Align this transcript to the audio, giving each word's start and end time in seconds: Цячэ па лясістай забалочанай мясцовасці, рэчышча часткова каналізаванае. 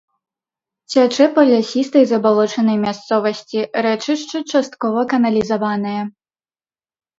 Цячэ 0.93 1.25
па 1.35 1.41
лясістай 1.49 2.05
забалочанай 2.13 2.77
мясцовасці, 2.87 3.59
рэчышча 3.89 4.37
часткова 4.51 5.07
каналізаванае. 5.15 6.01